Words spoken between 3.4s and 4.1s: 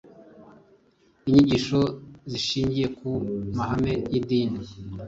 mahame